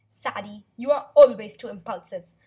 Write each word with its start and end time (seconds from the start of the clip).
"Sadie, 0.09 0.65
you 0.77 0.89
are 0.89 1.11
always 1.13 1.55
too 1.55 1.67
impulsive. 1.67 2.25